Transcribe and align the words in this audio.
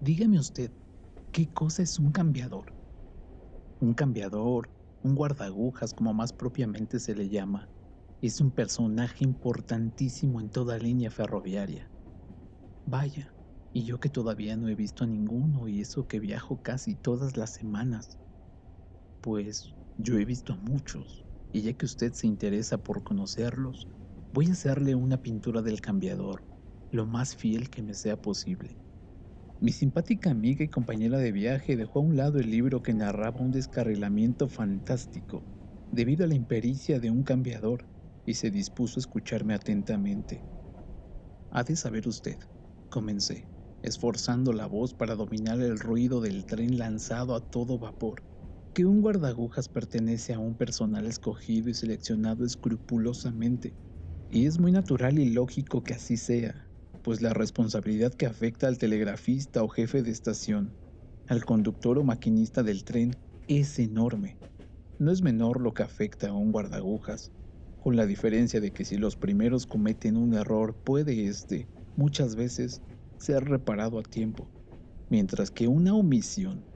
Dígame 0.00 0.38
usted, 0.38 0.72
¿qué 1.32 1.52
cosa 1.54 1.82
es 1.82 1.98
un 1.98 2.12
cambiador? 2.12 2.74
Un 3.80 3.94
cambiador, 3.94 4.70
un 5.02 5.14
guardagujas 5.14 5.94
como 5.94 6.12
más 6.12 6.34
propiamente 6.34 7.00
se 7.00 7.14
le 7.14 7.30
llama, 7.30 7.70
es 8.20 8.40
un 8.42 8.52
personaje 8.52 9.24
importantísimo 9.24 10.40
en 10.42 10.50
toda 10.50 10.76
línea 10.78 11.10
ferroviaria. 11.10 11.92
Vaya, 12.86 13.34
y 13.72 13.84
yo 13.84 13.98
que 13.98 14.10
todavía 14.10 14.56
no 14.58 14.68
he 14.68 14.74
visto 14.74 15.04
a 15.04 15.06
ninguno 15.06 15.66
y 15.66 15.80
eso 15.80 16.06
que 16.06 16.20
viajo 16.20 16.60
casi 16.60 16.94
todas 16.94 17.38
las 17.38 17.54
semanas. 17.54 18.18
Pues 19.22 19.74
yo 19.96 20.18
he 20.18 20.24
visto 20.26 20.52
a 20.52 20.56
muchos, 20.56 21.26
y 21.52 21.62
ya 21.62 21.72
que 21.74 21.86
usted 21.86 22.12
se 22.12 22.26
interesa 22.26 22.78
por 22.78 23.02
conocerlos, 23.02 23.88
voy 24.30 24.48
a 24.48 24.52
hacerle 24.52 24.94
una 24.94 25.22
pintura 25.22 25.62
del 25.62 25.80
cambiador, 25.80 26.44
lo 26.90 27.06
más 27.06 27.34
fiel 27.34 27.70
que 27.70 27.82
me 27.82 27.94
sea 27.94 28.20
posible. 28.20 28.78
Mi 29.60 29.72
simpática 29.72 30.30
amiga 30.30 30.64
y 30.64 30.68
compañera 30.70 31.18
de 31.18 31.32
viaje 31.32 31.76
dejó 31.76 31.98
a 31.98 32.02
un 32.02 32.16
lado 32.16 32.38
el 32.38 32.50
libro 32.50 32.82
que 32.82 32.94
narraba 32.94 33.40
un 33.40 33.50
descarrilamiento 33.50 34.48
fantástico 34.48 35.46
debido 35.90 36.24
a 36.24 36.28
la 36.28 36.34
impericia 36.34 37.00
de 37.00 37.10
un 37.10 37.22
cambiador 37.22 37.88
y 38.24 38.34
se 38.34 38.50
dispuso 38.50 38.98
a 38.98 39.02
escucharme 39.02 39.54
atentamente. 39.54 40.46
Ha 41.50 41.64
de 41.64 41.76
saber 41.76 42.06
usted, 42.08 42.38
comencé, 42.88 43.48
esforzando 43.82 44.52
la 44.52 44.66
voz 44.66 44.94
para 44.94 45.14
dominar 45.14 45.60
el 45.60 45.78
ruido 45.78 46.20
del 46.20 46.46
tren 46.46 46.78
lanzado 46.78 47.34
a 47.34 47.40
todo 47.40 47.78
vapor, 47.78 48.22
que 48.74 48.84
un 48.84 49.00
guardagujas 49.00 49.68
pertenece 49.68 50.34
a 50.34 50.38
un 50.38 50.56
personal 50.56 51.06
escogido 51.06 51.70
y 51.70 51.74
seleccionado 51.74 52.44
escrupulosamente, 52.44 53.76
y 54.30 54.46
es 54.46 54.58
muy 54.58 54.72
natural 54.72 55.18
y 55.18 55.30
lógico 55.30 55.82
que 55.82 55.94
así 55.94 56.16
sea, 56.16 56.65
pues 57.06 57.22
la 57.22 57.32
responsabilidad 57.32 58.12
que 58.14 58.26
afecta 58.26 58.66
al 58.66 58.78
telegrafista 58.78 59.62
o 59.62 59.68
jefe 59.68 60.02
de 60.02 60.10
estación, 60.10 60.74
al 61.28 61.44
conductor 61.44 62.00
o 62.00 62.02
maquinista 62.02 62.64
del 62.64 62.82
tren, 62.82 63.12
es 63.46 63.78
enorme. 63.78 64.40
No 64.98 65.12
es 65.12 65.22
menor 65.22 65.60
lo 65.60 65.72
que 65.72 65.84
afecta 65.84 66.30
a 66.30 66.32
un 66.32 66.50
guardagujas, 66.50 67.30
con 67.78 67.94
la 67.94 68.06
diferencia 68.06 68.60
de 68.60 68.72
que 68.72 68.84
si 68.84 68.96
los 68.96 69.16
primeros 69.16 69.68
cometen 69.68 70.16
un 70.16 70.34
error 70.34 70.82
puede 70.82 71.28
este, 71.28 71.70
muchas 71.94 72.34
veces, 72.34 72.82
ser 73.20 73.44
reparado 73.44 74.00
a 74.00 74.02
tiempo, 74.02 74.50
mientras 75.08 75.52
que 75.52 75.68
una 75.68 75.94
omisión, 75.94 76.66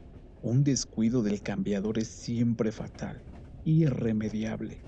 un 0.41 0.63
descuido 0.63 1.25
del 1.25 1.43
cambiador 1.43 1.99
es 1.99 2.07
siempre 2.07 2.71
fatal, 2.71 3.25
irremediable. 3.65 4.87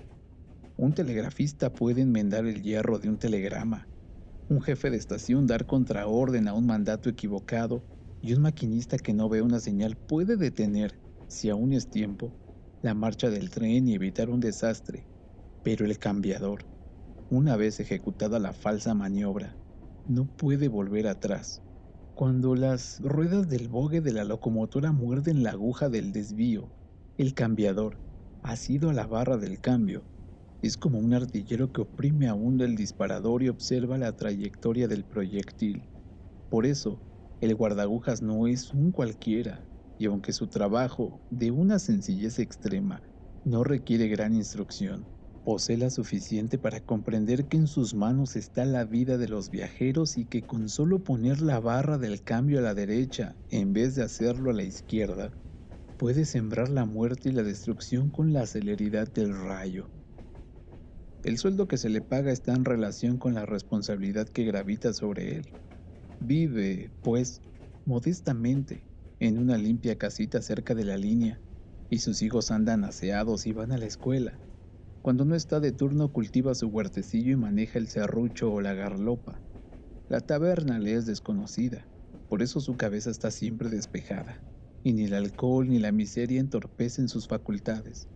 Un 0.77 0.93
telegrafista 0.93 1.75
puede 1.75 1.99
enmendar 1.99 2.45
el 2.45 2.61
hierro 2.61 2.97
de 2.97 3.09
un 3.09 3.19
telegrama, 3.19 3.89
un 4.53 4.61
jefe 4.61 4.91
de 4.91 4.97
estación 4.97 5.47
dar 5.47 5.65
contraorden 5.65 6.47
a 6.47 6.53
un 6.53 6.67
mandato 6.67 7.09
equivocado 7.09 7.81
y 8.21 8.33
un 8.33 8.43
maquinista 8.43 8.97
que 8.97 9.13
no 9.13 9.27
ve 9.27 9.41
una 9.41 9.59
señal 9.59 9.97
puede 9.97 10.37
detener, 10.37 10.93
si 11.27 11.49
aún 11.49 11.73
es 11.73 11.89
tiempo, 11.89 12.31
la 12.83 12.93
marcha 12.93 13.31
del 13.31 13.49
tren 13.49 13.87
y 13.87 13.95
evitar 13.95 14.29
un 14.29 14.39
desastre. 14.39 15.07
Pero 15.63 15.85
el 15.85 15.97
cambiador, 15.97 16.65
una 17.31 17.57
vez 17.57 17.79
ejecutada 17.79 18.37
la 18.37 18.53
falsa 18.53 18.93
maniobra, 18.93 19.57
no 20.07 20.25
puede 20.37 20.67
volver 20.67 21.07
atrás. 21.07 21.63
Cuando 22.13 22.53
las 22.53 22.99
ruedas 22.99 23.49
del 23.49 23.69
bogue 23.69 24.01
de 24.01 24.13
la 24.13 24.23
locomotora 24.23 24.91
muerden 24.91 25.41
la 25.41 25.51
aguja 25.51 25.89
del 25.89 26.11
desvío, 26.11 26.69
el 27.17 27.33
cambiador, 27.33 27.97
ha 28.43 28.55
sido 28.55 28.91
a 28.91 28.93
la 28.93 29.07
barra 29.07 29.37
del 29.37 29.59
cambio, 29.59 30.03
es 30.63 30.77
como 30.77 30.97
un 30.97 31.13
artillero 31.13 31.71
que 31.73 31.81
oprime 31.81 32.27
aún 32.27 32.59
el 32.61 32.75
disparador 32.75 33.43
y 33.43 33.49
observa 33.49 33.97
la 33.97 34.15
trayectoria 34.15 34.87
del 34.87 35.05
proyectil. 35.05 35.89
Por 36.49 36.65
eso, 36.65 37.03
el 37.41 37.53
guardagujas 37.55 38.21
no 38.21 38.47
es 38.47 38.73
un 38.73 38.91
cualquiera, 38.93 39.67
y 39.99 40.05
aunque 40.05 40.31
su 40.31 40.47
trabajo, 40.47 41.21
de 41.29 41.51
una 41.51 41.79
sencillez 41.79 42.39
extrema, 42.39 43.03
no 43.43 43.65
requiere 43.65 44.07
gran 44.07 44.33
instrucción, 44.35 45.09
posee 45.43 45.77
la 45.77 45.89
suficiente 45.89 46.57
para 46.57 46.79
comprender 46.85 47.49
que 47.49 47.57
en 47.57 47.67
sus 47.67 47.93
manos 47.93 48.37
está 48.37 48.63
la 48.65 48.85
vida 48.85 49.17
de 49.17 49.27
los 49.27 49.49
viajeros 49.49 50.17
y 50.17 50.27
que 50.27 50.45
con 50.45 50.69
solo 50.69 51.03
poner 51.03 51.41
la 51.41 51.59
barra 51.59 51.97
del 51.97 52.23
cambio 52.23 52.59
a 52.59 52.61
la 52.61 52.73
derecha 52.73 53.37
en 53.49 53.73
vez 53.73 53.95
de 53.95 54.03
hacerlo 54.03 54.51
a 54.51 54.53
la 54.53 54.63
izquierda, 54.63 55.37
puede 55.97 56.25
sembrar 56.25 56.69
la 56.69 56.85
muerte 56.85 57.29
y 57.29 57.33
la 57.33 57.43
destrucción 57.43 58.11
con 58.11 58.33
la 58.33 58.45
celeridad 58.47 59.11
del 59.11 59.33
rayo. 59.37 59.91
El 61.23 61.37
sueldo 61.37 61.69
que 61.69 61.77
se 61.77 61.87
le 61.87 62.01
paga 62.01 62.33
está 62.33 62.53
en 62.53 62.65
relación 62.65 63.17
con 63.17 63.33
la 63.33 63.45
responsabilidad 63.45 64.27
que 64.27 64.43
gravita 64.43 64.91
sobre 64.91 65.37
él. 65.37 65.53
Vive, 66.19 66.91
pues, 67.01 67.41
modestamente, 67.85 68.89
en 69.19 69.37
una 69.37 69.57
limpia 69.57 69.97
casita 69.97 70.41
cerca 70.41 70.75
de 70.75 70.83
la 70.83 70.97
línea, 70.97 71.41
y 71.89 71.99
sus 71.99 72.21
hijos 72.21 72.51
andan 72.51 72.83
aseados 72.83 73.47
y 73.47 73.53
van 73.53 73.71
a 73.71 73.77
la 73.77 73.85
escuela. 73.85 74.41
Cuando 75.01 75.23
no 75.23 75.35
está 75.35 75.61
de 75.61 75.71
turno 75.71 76.11
cultiva 76.11 76.55
su 76.55 76.67
huertecillo 76.67 77.31
y 77.31 77.37
maneja 77.37 77.79
el 77.79 77.87
serrucho 77.87 78.51
o 78.51 78.59
la 78.59 78.73
garlopa. 78.73 79.43
La 80.09 80.19
taberna 80.19 80.77
le 80.77 80.95
es 80.95 81.05
desconocida, 81.05 81.89
por 82.27 82.41
eso 82.41 82.59
su 82.59 82.75
cabeza 82.75 83.09
está 83.09 83.31
siempre 83.31 83.69
despejada, 83.69 84.43
y 84.83 84.91
ni 84.91 85.05
el 85.05 85.13
alcohol 85.13 85.69
ni 85.69 85.79
la 85.79 85.93
miseria 85.93 86.41
entorpecen 86.41 87.07
sus 87.07 87.27
facultades. 87.27 88.09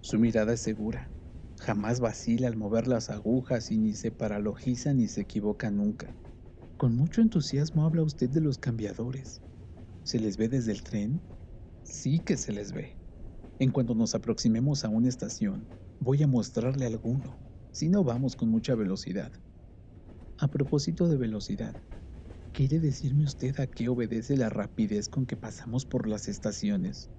Su 0.00 0.18
mirada 0.18 0.54
es 0.54 0.60
segura, 0.60 1.15
Jamás 1.58 2.00
vacila 2.00 2.48
al 2.48 2.56
mover 2.56 2.86
las 2.86 3.10
agujas 3.10 3.70
y 3.70 3.78
ni 3.78 3.94
se 3.94 4.12
paralogiza 4.12 4.92
ni 4.94 5.08
se 5.08 5.22
equivoca 5.22 5.70
nunca. 5.70 6.18
Con 6.78 6.94
mucho 6.96 7.22
entusiasmo 7.22 7.84
habla 7.84 8.02
usted 8.02 8.30
de 8.30 8.40
los 8.40 8.58
cambiadores. 8.58 9.42
¿Se 10.04 10.18
les 10.20 10.36
ve 10.36 10.48
desde 10.48 10.72
el 10.72 10.82
tren? 10.82 11.28
Sí 11.82 12.20
que 12.20 12.36
se 12.36 12.52
les 12.52 12.72
ve. 12.72 13.00
En 13.58 13.72
cuanto 13.72 13.94
nos 13.94 14.14
aproximemos 14.14 14.84
a 14.84 14.88
una 14.90 15.08
estación, 15.08 15.70
voy 16.00 16.22
a 16.22 16.26
mostrarle 16.26 16.86
alguno, 16.86 17.42
si 17.72 17.88
no 17.88 18.04
vamos 18.04 18.36
con 18.36 18.50
mucha 18.50 18.74
velocidad. 18.74 19.32
A 20.38 20.48
propósito 20.48 21.08
de 21.08 21.16
velocidad, 21.18 21.76
¿quiere 22.52 22.80
decirme 22.80 23.24
usted 23.24 23.60
a 23.60 23.66
qué 23.68 23.88
obedece 23.88 24.36
la 24.36 24.50
rapidez 24.50 25.08
con 25.08 25.26
que 25.26 25.36
pasamos 25.36 25.86
por 25.86 26.08
las 26.08 26.28
estaciones? 26.28 27.10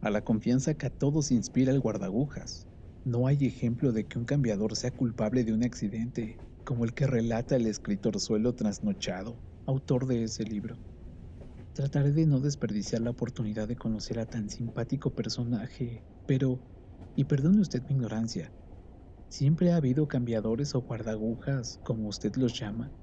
A 0.00 0.10
la 0.10 0.22
confianza 0.24 0.74
que 0.74 0.86
a 0.86 0.90
todos 0.90 1.30
inspira 1.32 1.72
el 1.72 1.80
guardagujas. 1.80 2.68
No 3.04 3.26
hay 3.26 3.44
ejemplo 3.46 3.92
de 3.92 4.06
que 4.06 4.18
un 4.18 4.24
cambiador 4.24 4.76
sea 4.76 4.90
culpable 4.90 5.44
de 5.44 5.52
un 5.52 5.62
accidente, 5.62 6.40
como 6.64 6.84
el 6.84 6.94
que 6.94 7.06
relata 7.06 7.56
el 7.56 7.66
escritor 7.66 8.18
Suelo 8.20 8.54
Trasnochado, 8.54 9.42
autor 9.66 10.06
de 10.06 10.24
ese 10.24 10.44
libro. 10.44 10.80
Trataré 11.74 12.12
de 12.12 12.26
no 12.26 12.40
desperdiciar 12.40 13.02
la 13.02 13.10
oportunidad 13.10 13.68
de 13.68 13.76
conocer 13.76 14.18
a 14.18 14.26
tan 14.26 14.48
simpático 14.50 15.14
personaje, 15.14 16.04
pero, 16.26 16.62
y 17.14 17.24
perdone 17.24 17.60
usted 17.60 17.84
mi 17.88 17.94
ignorancia, 17.94 18.54
siempre 19.30 19.72
ha 19.72 19.76
habido 19.76 20.08
cambiadores 20.08 20.74
o 20.74 20.82
guardagujas, 20.82 21.80
como 21.82 22.08
usted 22.08 22.36
los 22.36 22.58
llama. 22.58 22.94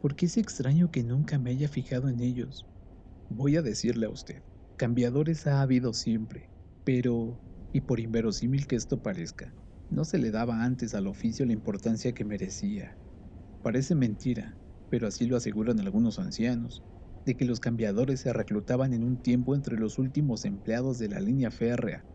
¿Por 0.00 0.16
qué 0.16 0.26
es 0.26 0.36
extraño 0.36 0.90
que 0.90 1.04
nunca 1.04 1.38
me 1.38 1.50
haya 1.50 1.68
fijado 1.68 2.08
en 2.08 2.20
ellos? 2.20 2.66
Voy 3.28 3.56
a 3.56 3.62
decirle 3.62 4.06
a 4.06 4.10
usted, 4.10 4.44
cambiadores 4.76 5.46
ha 5.46 5.62
habido 5.62 5.92
siempre, 5.94 6.50
pero 6.84 7.42
y 7.72 7.82
por 7.82 8.00
inverosímil 8.00 8.66
que 8.66 8.76
esto 8.76 9.02
parezca, 9.02 9.56
no 9.90 10.04
se 10.04 10.18
le 10.18 10.30
daba 10.30 10.64
antes 10.64 10.94
al 10.94 11.06
oficio 11.06 11.46
la 11.46 11.52
importancia 11.52 12.12
que 12.12 12.24
merecía. 12.24 12.98
Parece 13.62 13.94
mentira, 13.94 14.58
pero 14.88 15.06
así 15.06 15.26
lo 15.26 15.36
aseguran 15.36 15.80
algunos 15.80 16.18
ancianos, 16.18 16.84
de 17.24 17.36
que 17.36 17.44
los 17.44 17.60
cambiadores 17.60 18.20
se 18.20 18.32
reclutaban 18.32 18.92
en 18.92 19.04
un 19.04 19.22
tiempo 19.22 19.54
entre 19.54 19.76
los 19.78 19.98
últimos 19.98 20.44
empleados 20.44 20.98
de 20.98 21.08
la 21.08 21.20
línea 21.20 21.50
férrea. 21.50 22.06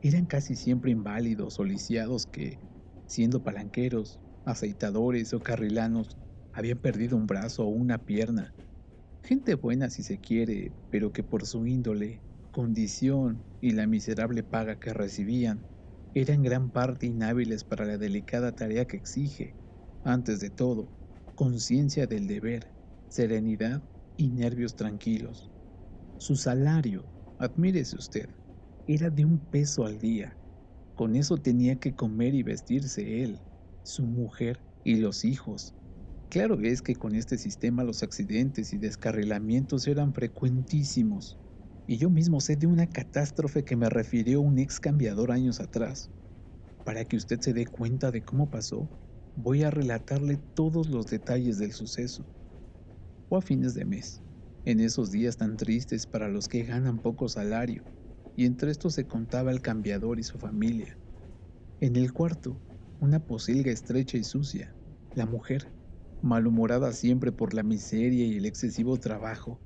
Eran 0.00 0.26
casi 0.26 0.56
siempre 0.56 0.90
inválidos 0.90 1.58
o 1.58 1.64
lisiados 1.64 2.26
que, 2.26 2.60
siendo 3.06 3.42
palanqueros, 3.42 4.20
aceitadores 4.44 5.32
o 5.34 5.40
carrilanos, 5.40 6.18
habían 6.52 6.78
perdido 6.78 7.16
un 7.16 7.26
brazo 7.26 7.64
o 7.64 7.68
una 7.68 7.98
pierna. 8.04 8.54
Gente 9.22 9.54
buena 9.54 9.90
si 9.90 10.02
se 10.02 10.20
quiere, 10.20 10.74
pero 10.90 11.12
que 11.12 11.22
por 11.24 11.46
su 11.46 11.66
índole 11.66 12.22
condición 12.56 13.44
y 13.60 13.72
la 13.72 13.86
miserable 13.86 14.42
paga 14.42 14.78
que 14.78 14.94
recibían 14.94 15.68
eran 16.14 16.42
gran 16.42 16.70
parte 16.70 17.04
inhábiles 17.04 17.64
para 17.64 17.84
la 17.84 17.98
delicada 17.98 18.54
tarea 18.56 18.86
que 18.86 18.96
exige, 18.96 19.58
antes 20.02 20.40
de 20.40 20.48
todo, 20.48 20.90
conciencia 21.34 22.06
del 22.06 22.26
deber, 22.26 22.72
serenidad 23.08 23.82
y 24.16 24.30
nervios 24.30 24.74
tranquilos. 24.74 25.52
Su 26.16 26.36
salario, 26.36 27.12
admírese 27.36 27.98
usted, 27.98 28.30
era 28.86 29.10
de 29.10 29.26
un 29.26 29.50
peso 29.50 29.84
al 29.84 29.98
día. 29.98 30.38
Con 30.94 31.14
eso 31.14 31.36
tenía 31.36 31.78
que 31.78 31.94
comer 31.94 32.34
y 32.34 32.42
vestirse 32.42 33.22
él, 33.22 33.44
su 33.82 34.06
mujer 34.06 34.64
y 34.82 34.94
los 34.96 35.26
hijos. 35.26 35.74
Claro 36.30 36.58
es 36.62 36.80
que 36.80 36.96
con 36.96 37.14
este 37.16 37.36
sistema 37.36 37.84
los 37.84 38.02
accidentes 38.02 38.72
y 38.72 38.78
descarrilamientos 38.78 39.86
eran 39.88 40.14
frecuentísimos 40.14 41.38
y 41.86 41.98
yo 41.98 42.10
mismo 42.10 42.40
sé 42.40 42.56
de 42.56 42.66
una 42.66 42.88
catástrofe 42.88 43.64
que 43.64 43.76
me 43.76 43.88
refirió 43.88 44.40
un 44.40 44.58
ex 44.58 44.80
cambiador 44.80 45.30
años 45.32 45.60
atrás. 45.60 46.10
Para 46.84 47.04
que 47.04 47.16
usted 47.16 47.40
se 47.40 47.52
dé 47.54 47.66
cuenta 47.66 48.10
de 48.10 48.24
cómo 48.24 48.50
pasó, 48.50 48.92
voy 49.36 49.62
a 49.64 49.70
relatarle 49.70 50.38
todos 50.54 50.88
los 50.88 51.06
detalles 51.06 51.58
del 51.58 51.72
suceso. 51.72 52.30
O 53.30 53.36
a 53.36 53.42
fines 53.42 53.74
de 53.74 53.84
mes, 53.84 54.22
En 54.64 54.80
esos 54.80 55.12
días 55.12 55.36
tan 55.36 55.56
tristes 55.56 56.06
para 56.08 56.28
los 56.28 56.48
que 56.48 56.64
ganan 56.64 57.00
poco 57.00 57.28
salario, 57.28 57.88
y 58.36 58.46
entre 58.46 58.72
estos 58.72 58.94
se 58.94 59.06
contaba 59.06 59.52
el 59.52 59.62
cambiador 59.62 60.18
y 60.18 60.24
su 60.24 60.38
familia. 60.38 60.98
En 61.80 61.96
el 61.96 62.12
cuarto, 62.12 62.62
una 63.00 63.26
posilga 63.26 63.72
estrecha 63.72 64.18
y 64.18 64.24
sucia, 64.24 64.76
la 65.14 65.26
mujer, 65.26 65.74
malhumorada 66.20 66.92
siempre 66.92 67.32
por 67.32 67.54
la 67.54 67.62
miseria 67.62 68.26
y 68.26 68.36
el 68.36 68.46
excesivo 68.46 68.98
trabajo, 68.98 69.62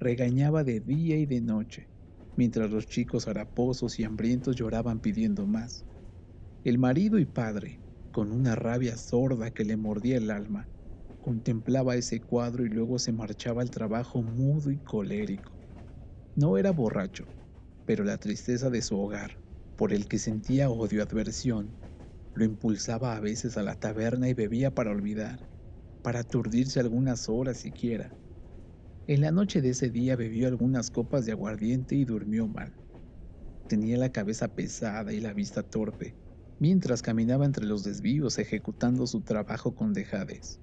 regañaba 0.00 0.64
de 0.64 0.80
día 0.80 1.16
y 1.18 1.26
de 1.26 1.40
noche, 1.40 1.90
mientras 2.36 2.70
los 2.70 2.86
chicos 2.86 3.28
haraposos 3.28 3.98
y 3.98 4.04
hambrientos 4.04 4.56
lloraban 4.56 5.00
pidiendo 5.00 5.46
más. 5.46 5.86
El 6.64 6.78
marido 6.78 7.18
y 7.18 7.26
padre, 7.26 7.82
con 8.12 8.32
una 8.32 8.54
rabia 8.54 8.96
sorda 8.96 9.50
que 9.52 9.64
le 9.64 9.76
mordía 9.76 10.18
el 10.18 10.30
alma, 10.30 10.70
contemplaba 11.20 11.96
ese 11.96 12.20
cuadro 12.20 12.64
y 12.64 12.68
luego 12.68 12.98
se 12.98 13.12
marchaba 13.12 13.62
al 13.62 13.70
trabajo 13.70 14.22
mudo 14.22 14.70
y 14.70 14.80
colérico. 14.80 15.60
No 16.34 16.56
era 16.58 16.70
borracho, 16.72 17.32
pero 17.84 18.04
la 18.04 18.18
tristeza 18.18 18.70
de 18.70 18.82
su 18.82 18.98
hogar, 18.98 19.40
por 19.76 19.92
el 19.92 20.08
que 20.08 20.18
sentía 20.18 20.70
odio 20.70 21.02
adversión, 21.02 21.80
lo 22.34 22.44
impulsaba 22.44 23.16
a 23.16 23.20
veces 23.20 23.56
a 23.56 23.62
la 23.62 23.76
taberna 23.76 24.28
y 24.28 24.34
bebía 24.34 24.74
para 24.74 24.90
olvidar, 24.90 25.48
para 26.02 26.20
aturdirse 26.20 26.80
algunas 26.80 27.28
horas 27.28 27.58
siquiera. 27.58 28.16
En 29.08 29.22
la 29.22 29.32
noche 29.32 29.60
de 29.60 29.70
ese 29.70 29.90
día 29.90 30.14
bebió 30.16 30.46
algunas 30.46 30.90
copas 30.92 31.24
de 31.26 31.32
aguardiente 31.32 31.96
y 31.96 32.04
durmió 32.04 32.46
mal. 32.46 32.78
Tenía 33.66 33.96
la 33.98 34.12
cabeza 34.12 34.54
pesada 34.54 35.12
y 35.14 35.20
la 35.20 35.32
vista 35.32 35.62
torpe, 35.62 36.18
mientras 36.58 37.02
caminaba 37.02 37.46
entre 37.46 37.66
los 37.66 37.82
desvíos 37.84 38.38
ejecutando 38.38 39.06
su 39.06 39.22
trabajo 39.22 39.74
con 39.74 39.94
dejadez. 39.94 40.60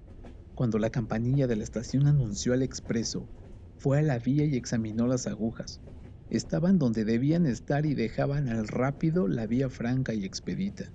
Cuando 0.56 0.80
la 0.80 0.92
campanilla 0.92 1.47
de 1.47 1.57
la 1.57 1.63
estación 1.63 2.07
anunció 2.07 2.53
al 2.53 2.63
expreso, 2.63 3.31
fue 3.77 4.00
a 4.00 4.03
la 4.03 4.19
vía 4.19 4.45
y 4.45 4.56
examinó 4.56 5.07
las 5.07 5.27
agujas, 5.27 5.81
estaban 6.30 6.80
donde 6.80 7.06
debían 7.06 7.48
estar 7.48 7.86
y 7.86 7.95
dejaban 7.95 8.48
al 8.50 8.68
rápido 8.68 9.27
la 9.27 9.48
vía 9.48 9.69
franca 9.69 10.13
y 10.13 10.25
expedita. 10.25 10.94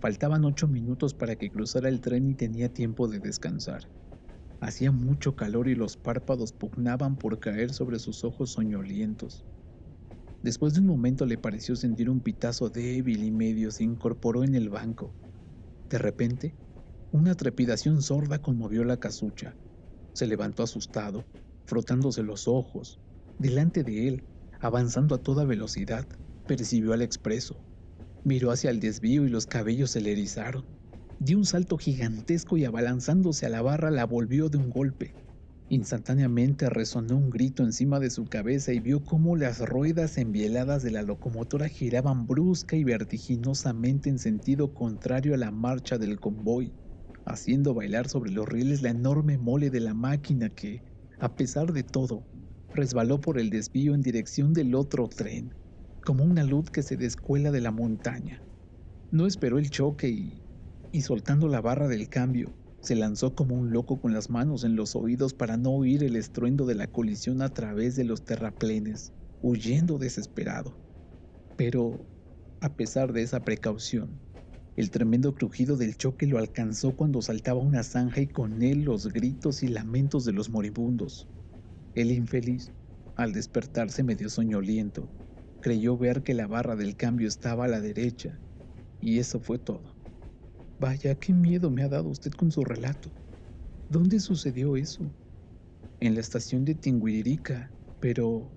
Faltaban 0.00 0.44
ocho 0.44 0.68
minutos 0.68 1.14
para 1.14 1.36
que 1.36 1.50
cruzara 1.50 1.88
el 1.88 2.00
tren 2.02 2.26
y 2.26 2.34
tenía 2.34 2.68
tiempo 2.72 3.08
de 3.08 3.20
descansar. 3.20 3.84
Hacía 4.62 4.92
mucho 4.92 5.34
calor 5.34 5.68
y 5.68 5.74
los 5.74 5.96
párpados 5.96 6.52
pugnaban 6.52 7.18
por 7.18 7.40
caer 7.40 7.74
sobre 7.74 7.98
sus 7.98 8.22
ojos 8.22 8.52
soñolientos. 8.52 9.44
Después 10.40 10.74
de 10.74 10.80
un 10.80 10.86
momento 10.86 11.26
le 11.26 11.36
pareció 11.36 11.74
sentir 11.74 12.08
un 12.08 12.20
pitazo 12.20 12.70
débil 12.70 13.24
y 13.24 13.32
medio 13.32 13.72
se 13.72 13.82
incorporó 13.82 14.44
en 14.44 14.54
el 14.54 14.68
banco. 14.70 15.16
De 15.90 15.98
repente, 15.98 16.54
una 17.10 17.34
trepidación 17.34 18.02
sorda 18.02 18.40
conmovió 18.40 18.84
la 18.84 18.98
casucha. 18.98 19.58
Se 20.14 20.28
levantó 20.28 20.62
asustado, 20.62 21.28
frotándose 21.66 22.22
los 22.22 22.46
ojos, 22.46 23.00
Delante 23.38 23.82
de 23.82 24.06
él, 24.06 24.28
avanzando 24.60 25.16
a 25.16 25.22
toda 25.24 25.44
velocidad, 25.44 26.06
percibió 26.46 26.92
al 26.92 27.02
expreso. 27.02 27.64
Miró 28.22 28.52
hacia 28.52 28.70
el 28.70 28.78
desvío 28.78 29.26
y 29.26 29.28
los 29.28 29.46
cabellos 29.46 29.90
se 29.90 30.00
le 30.00 30.12
erizaron. 30.12 30.68
Dio 31.18 31.38
un 31.38 31.44
salto 31.46 31.78
gigantesco 31.78 32.56
y 32.56 32.64
abalanzándose 32.64 33.46
a 33.46 33.48
la 33.48 33.62
barra 33.62 33.90
la 33.90 34.04
volvió 34.06 34.48
de 34.48 34.58
un 34.58 34.70
golpe. 34.70 35.16
Instantáneamente 35.68 36.68
resonó 36.68 37.16
un 37.16 37.30
grito 37.30 37.62
encima 37.62 38.00
de 38.00 38.10
su 38.10 38.24
cabeza 38.26 38.72
y 38.72 38.80
vio 38.80 39.04
cómo 39.04 39.36
las 39.36 39.60
ruedas 39.60 40.18
envieladas 40.18 40.82
de 40.82 40.90
la 40.90 41.02
locomotora 41.02 41.68
giraban 41.68 42.26
brusca 42.26 42.76
y 42.76 42.84
vertiginosamente 42.84 44.10
en 44.10 44.18
sentido 44.18 44.74
contrario 44.74 45.34
a 45.34 45.38
la 45.38 45.50
marcha 45.50 45.96
del 45.96 46.18
convoy, 46.20 46.74
haciendo 47.24 47.72
bailar 47.72 48.08
sobre 48.08 48.32
los 48.32 48.48
rieles 48.48 48.82
la 48.82 48.90
enorme 48.90 49.38
mole 49.38 49.70
de 49.70 49.80
la 49.80 49.94
máquina 49.94 50.50
que, 50.50 50.82
a 51.18 51.36
pesar 51.36 51.72
de 51.72 51.84
todo, 51.84 52.26
resbaló 52.74 53.20
por 53.20 53.38
el 53.38 53.48
desvío 53.50 53.94
en 53.94 54.02
dirección 54.02 54.52
del 54.52 54.74
otro 54.74 55.08
tren, 55.08 55.54
como 56.04 56.24
una 56.24 56.42
luz 56.42 56.70
que 56.70 56.82
se 56.82 56.96
descuela 56.96 57.50
de 57.50 57.60
la 57.60 57.70
montaña. 57.70 58.44
No 59.10 59.26
esperó 59.26 59.58
el 59.58 59.70
choque 59.70 60.08
y, 60.08 60.41
y 60.92 61.00
soltando 61.02 61.48
la 61.48 61.60
barra 61.60 61.88
del 61.88 62.08
cambio, 62.08 62.54
se 62.80 62.94
lanzó 62.96 63.34
como 63.34 63.56
un 63.56 63.72
loco 63.72 64.00
con 64.00 64.12
las 64.12 64.30
manos 64.30 64.64
en 64.64 64.76
los 64.76 64.94
oídos 64.94 65.34
para 65.34 65.56
no 65.56 65.70
oír 65.70 66.04
el 66.04 66.16
estruendo 66.16 66.66
de 66.66 66.74
la 66.74 66.88
colisión 66.88 67.42
a 67.42 67.54
través 67.54 67.96
de 67.96 68.04
los 68.04 68.24
terraplenes, 68.24 69.14
huyendo 69.40 69.98
desesperado. 69.98 70.80
Pero, 71.56 72.08
a 72.60 72.76
pesar 72.76 73.12
de 73.12 73.22
esa 73.22 73.44
precaución, 73.44 74.22
el 74.76 74.90
tremendo 74.90 75.34
crujido 75.34 75.76
del 75.76 75.96
choque 75.96 76.26
lo 76.26 76.38
alcanzó 76.38 76.96
cuando 76.96 77.22
saltaba 77.22 77.60
una 77.60 77.82
zanja 77.84 78.20
y 78.20 78.28
con 78.28 78.62
él 78.62 78.82
los 78.84 79.08
gritos 79.08 79.62
y 79.62 79.68
lamentos 79.68 80.24
de 80.24 80.32
los 80.32 80.50
moribundos. 80.50 81.30
El 81.94 82.10
infeliz, 82.12 82.72
al 83.16 83.32
despertarse 83.32 84.02
medio 84.02 84.28
soñoliento, 84.30 85.14
creyó 85.60 85.96
ver 85.98 86.22
que 86.22 86.34
la 86.34 86.46
barra 86.46 86.76
del 86.76 86.96
cambio 86.96 87.28
estaba 87.28 87.66
a 87.66 87.68
la 87.68 87.80
derecha, 87.80 88.42
y 89.00 89.18
eso 89.18 89.40
fue 89.40 89.58
todo. 89.58 89.91
Vaya, 90.82 91.14
qué 91.14 91.32
miedo 91.32 91.70
me 91.70 91.84
ha 91.84 91.88
dado 91.88 92.08
usted 92.08 92.32
con 92.32 92.50
su 92.50 92.64
relato. 92.64 93.14
¿Dónde 93.88 94.18
sucedió 94.18 94.76
eso? 94.76 95.14
En 96.00 96.14
la 96.16 96.20
estación 96.20 96.64
de 96.64 96.74
Tinguiririca, 96.74 97.72
pero... 98.00 98.50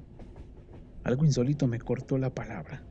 Algo 1.04 1.24
insólito 1.24 1.68
me 1.68 1.78
cortó 1.80 2.18
la 2.18 2.34
palabra. 2.34 2.88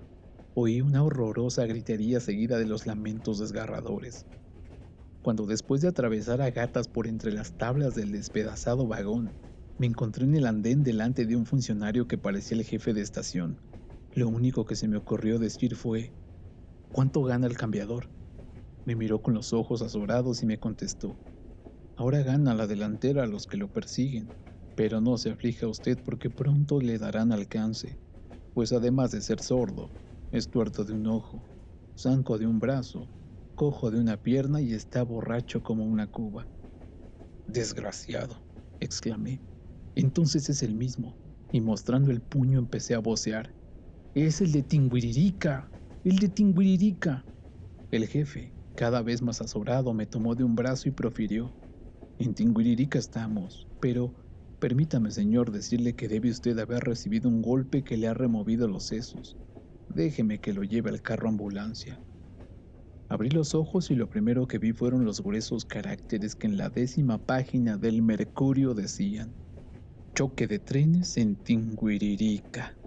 Oí 0.55 0.83
una 0.83 1.03
horrorosa 1.03 1.67
gritería 1.67 2.21
seguida 2.21 2.59
de 2.59 2.67
los 2.67 2.87
lamentos 2.87 3.41
desgarradores. 3.41 4.29
Cuando 5.21 5.47
después 5.47 5.81
de 5.81 5.89
atravesar 5.89 6.41
a 6.41 6.53
gatas 6.53 6.87
por 6.87 7.09
entre 7.09 7.33
las 7.33 7.57
tablas 7.57 7.97
del 7.97 8.13
despedazado 8.13 8.87
vagón, 8.87 9.35
me 9.79 9.89
encontré 9.89 10.27
en 10.27 10.37
el 10.37 10.47
andén 10.47 10.85
delante 10.85 11.27
de 11.27 11.35
un 11.35 11.45
funcionario 11.47 12.07
que 12.07 12.19
parecía 12.19 12.57
el 12.57 12.63
jefe 12.63 12.95
de 12.95 13.01
estación. 13.01 13.59
Lo 14.13 14.29
único 14.29 14.65
que 14.65 14.77
se 14.77 14.87
me 14.87 14.97
ocurrió 14.97 15.41
decir 15.41 15.75
fue, 15.75 16.15
¿cuánto 16.93 17.25
gana 17.25 17.49
el 17.49 17.57
cambiador? 17.57 18.13
Me 18.85 18.97
miró 18.97 19.23
con 19.23 19.35
los 19.35 19.53
ojos 19.53 19.83
azorados 19.83 20.43
y 20.43 20.47
me 20.47 20.59
contestó, 20.59 21.21
ahora 21.97 22.23
gana 22.23 22.55
la 22.55 22.67
delantera 22.67 23.25
a 23.25 23.27
los 23.27 23.47
que 23.47 23.57
lo 23.57 23.71
persiguen, 23.73 24.35
pero 24.75 25.01
no 25.01 25.19
se 25.19 25.31
aflija 25.31 25.69
usted 25.69 26.03
porque 26.05 26.31
pronto 26.31 26.81
le 26.81 26.99
darán 26.99 27.33
alcance, 27.33 28.01
pues 28.53 28.73
además 28.73 29.11
de 29.13 29.23
ser 29.23 29.41
sordo, 29.41 29.95
es 30.31 30.51
tuerto 30.51 30.85
de 30.85 30.95
un 30.95 31.07
ojo, 31.07 31.51
zanco 31.99 32.39
de 32.39 32.47
un 32.47 32.61
brazo, 32.61 33.13
cojo 33.55 33.91
de 33.91 34.01
una 34.01 34.19
pierna 34.23 34.61
y 34.61 34.73
está 34.75 35.03
borracho 35.03 35.63
como 35.63 35.85
una 35.87 36.09
cuba. 36.09 36.49
Desgraciado, 37.47 38.47
exclamé. 38.81 39.43
Entonces 39.95 40.49
es 40.49 40.63
el 40.63 40.75
mismo, 40.75 41.19
y 41.50 41.61
mostrando 41.61 42.11
el 42.11 42.23
puño 42.23 42.59
empecé 42.59 42.95
a 42.95 42.99
vocear. 42.99 43.55
Es 44.14 44.41
el 44.41 44.53
de 44.53 44.62
Tinguiririca, 44.62 45.73
el 46.03 46.19
de 46.19 46.29
Tinguiririca. 46.29 47.29
El 47.91 48.07
jefe, 48.09 48.53
cada 48.75 49.02
vez 49.02 49.23
más 49.23 49.40
azorado, 49.40 49.95
me 49.95 50.07
tomó 50.07 50.35
de 50.35 50.45
un 50.45 50.57
brazo 50.57 50.88
y 50.88 50.93
profirió. 50.93 51.57
En 52.19 52.35
Tinguiririca 52.35 52.99
estamos, 52.99 53.69
pero 53.81 54.14
permítame, 54.61 55.11
señor, 55.11 55.50
decirle 55.52 55.97
que 55.97 56.09
debe 56.09 56.31
usted 56.31 56.59
haber 56.59 56.85
recibido 56.85 57.28
un 57.28 57.43
golpe 57.43 57.85
que 57.85 57.97
le 57.97 58.09
ha 58.09 58.14
removido 58.14 58.69
los 58.69 58.87
sesos. 58.87 59.38
Déjeme 59.88 60.40
que 60.40 60.52
lo 60.54 60.62
lleve 60.62 60.90
al 60.90 61.02
carro 61.02 61.28
ambulancia. 61.28 62.02
Abrí 63.09 63.31
los 63.31 63.54
ojos 63.54 63.90
y 63.90 63.95
lo 63.95 64.09
primero 64.09 64.47
que 64.47 64.59
vi 64.59 64.73
fueron 64.73 65.04
los 65.04 65.23
gruesos 65.23 65.64
caracteres 65.64 66.35
que 66.37 66.47
en 66.47 66.57
la 66.57 66.71
décima 66.71 67.25
página 67.25 67.76
del 67.78 68.02
Mercurio 68.02 68.75
decían 68.75 69.37
choque 70.14 70.47
de 70.47 70.61
trenes 70.61 71.16
en 71.16 71.37
Tinguiririca. 71.43 72.78